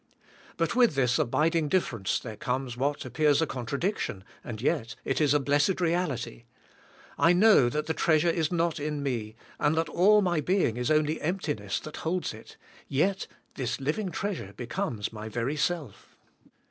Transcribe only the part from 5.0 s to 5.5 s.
is a